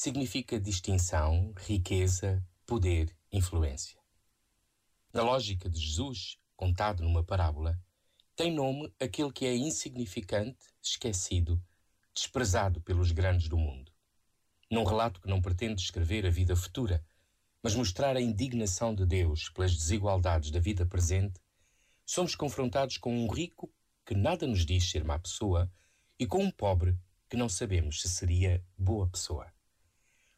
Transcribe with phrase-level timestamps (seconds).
[0.00, 4.00] significa distinção, riqueza, poder, influência.
[5.12, 7.78] Na lógica de Jesus, contado numa parábola,
[8.34, 11.62] tem nome aquele que é insignificante, esquecido,
[12.14, 13.92] desprezado pelos grandes do mundo.
[14.70, 17.04] Num relato que não pretende descrever a vida futura,
[17.62, 21.38] mas mostrar a indignação de Deus pelas desigualdades da vida presente,
[22.06, 23.70] somos confrontados com um rico
[24.06, 25.70] que nada nos diz ser má pessoa
[26.18, 26.98] e com um pobre
[27.28, 29.52] que não sabemos se seria boa pessoa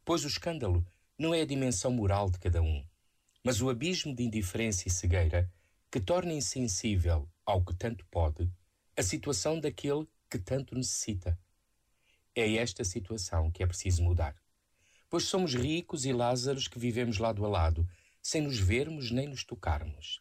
[0.04, 0.84] pois o escândalo
[1.18, 2.84] não é a dimensão moral de cada um,
[3.44, 5.50] mas o abismo de indiferença e cegueira
[5.90, 8.50] que torna insensível ao que tanto pode
[8.96, 11.38] a situação daquele que tanto necessita.
[12.34, 14.34] É esta situação que é preciso mudar,
[15.08, 17.86] pois somos ricos e Lázaros que vivemos lado a lado,
[18.22, 20.20] sem nos vermos nem nos tocarmos.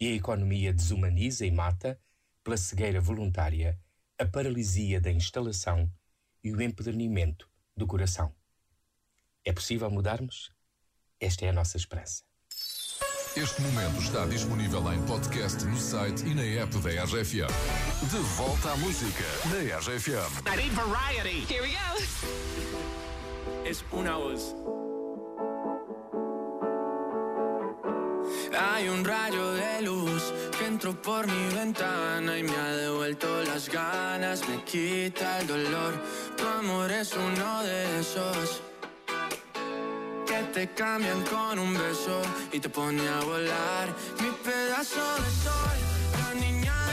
[0.00, 2.00] E a economia desumaniza e mata,
[2.42, 3.78] pela cegueira voluntária,
[4.18, 5.90] a paralisia da instalação
[6.42, 8.34] e o empedernimento do coração.
[9.44, 10.50] É possível mudarmos?
[11.20, 12.22] Esta é a nossa esperança.
[13.36, 17.52] Este momento está disponível em podcast no site e na app da RFM.
[18.08, 20.32] De volta à música na RFM.
[20.46, 21.44] I need variety.
[21.52, 21.78] Here we go.
[23.68, 24.54] Es una voz.
[28.56, 33.68] Hay un rayo de luz que entró por mi ventana y me ha devuelto las
[33.68, 36.00] ganas, me quita el dolor.
[36.36, 38.62] Tu amor es uno de esos
[40.54, 43.88] te cambian con un beso y te pone a volar.
[44.20, 45.78] Mi pedazo de sol,
[46.20, 46.83] la niña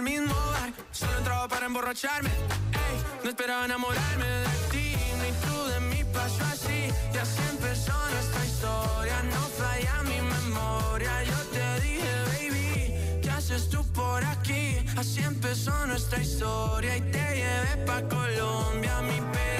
[0.00, 0.72] el mismo bar.
[0.92, 2.30] Solo entraba para emborracharme.
[2.30, 6.80] Ey, no esperaba enamorarme de ti, ni tú de mí pasó así.
[7.14, 9.16] Y así empezó nuestra historia.
[9.34, 11.12] No falla mi memoria.
[11.24, 14.78] Yo te dije, baby, ¿qué haces tú por aquí?
[14.96, 19.59] Así empezó nuestra historia y te llevé pa' Colombia, mi pedazo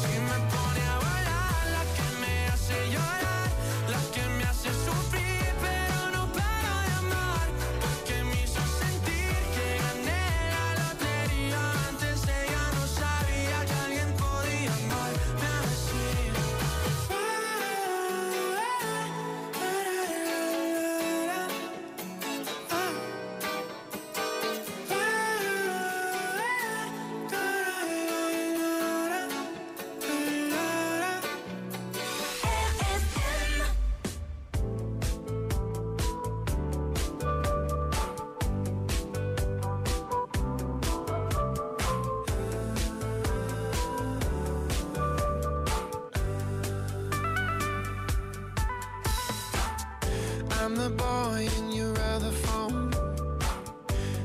[50.83, 52.89] The boy in your other phone.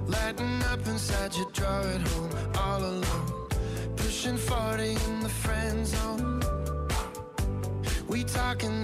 [0.06, 2.30] Lighting up inside your drawer at home,
[2.64, 3.48] all alone.
[3.96, 6.40] Pushing 40 in the friend zone.
[8.08, 8.76] We talking.